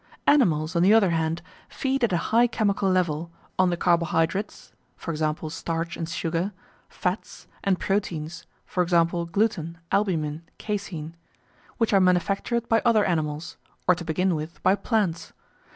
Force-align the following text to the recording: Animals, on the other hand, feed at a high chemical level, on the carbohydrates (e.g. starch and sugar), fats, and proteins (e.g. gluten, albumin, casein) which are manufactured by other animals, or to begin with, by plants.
Animals, 0.25 0.75
on 0.75 0.81
the 0.81 0.95
other 0.95 1.11
hand, 1.11 1.43
feed 1.69 2.03
at 2.03 2.11
a 2.11 2.17
high 2.33 2.47
chemical 2.47 2.89
level, 2.89 3.29
on 3.59 3.69
the 3.69 3.77
carbohydrates 3.77 4.71
(e.g. 5.07 5.35
starch 5.49 5.95
and 5.95 6.09
sugar), 6.09 6.53
fats, 6.89 7.45
and 7.63 7.79
proteins 7.79 8.47
(e.g. 8.75 9.03
gluten, 9.31 9.77
albumin, 9.91 10.41
casein) 10.57 11.15
which 11.77 11.93
are 11.93 11.99
manufactured 12.01 12.67
by 12.67 12.81
other 12.83 13.05
animals, 13.05 13.57
or 13.87 13.93
to 13.93 14.03
begin 14.03 14.33
with, 14.33 14.59
by 14.63 14.73
plants. 14.73 15.33